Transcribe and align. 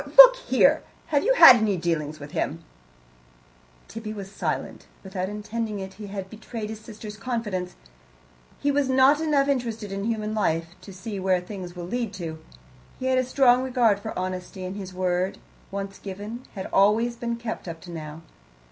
Or 0.03 0.13
look 0.17 0.35
here 0.37 0.81
have 1.13 1.23
you 1.23 1.35
had 1.35 1.57
any 1.57 1.77
dealings 1.77 2.19
with 2.19 2.31
him?" 2.31 2.63
Tibby 3.87 4.13
was 4.13 4.31
silent. 4.31 4.87
Without 5.03 5.29
intending 5.29 5.79
it, 5.79 5.93
he 5.93 6.07
had 6.07 6.27
betrayed 6.27 6.71
his 6.71 6.79
sister's 6.81 7.17
confidence; 7.17 7.75
he 8.59 8.71
was 8.71 8.89
not 8.89 9.21
enough 9.21 9.47
interested 9.47 9.91
in 9.91 10.05
human 10.05 10.33
life 10.33 10.73
to 10.81 10.91
see 10.91 11.19
where 11.19 11.39
things 11.39 11.75
will 11.75 11.85
lead 11.85 12.13
to. 12.13 12.39
He 12.99 13.05
had 13.05 13.19
a 13.19 13.23
strong 13.23 13.61
regard 13.61 13.99
for 13.99 14.17
honesty, 14.17 14.65
and 14.65 14.75
his 14.75 14.91
word, 14.91 15.37
once 15.69 15.99
given, 15.99 16.47
had 16.55 16.65
always 16.73 17.15
been 17.15 17.35
kept 17.35 17.67
up 17.67 17.79
to 17.81 17.91
now. 17.91 18.23